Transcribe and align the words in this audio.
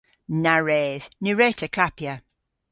Na 0.43 0.55
wredh. 0.63 1.07
Ny 1.21 1.31
wre'ta 1.35 1.67
klappya. 1.75 2.13